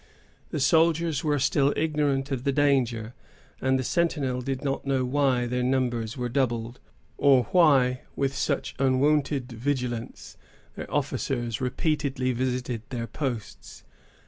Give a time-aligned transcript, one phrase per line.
[0.49, 3.13] The soldiers were still ignorant of the danger;
[3.61, 6.79] and the sentinels did not know why their numbers were doubled,
[7.19, 10.37] or why, with such unwonted vigilance,
[10.73, 13.83] their officers repeatedly visited their posts.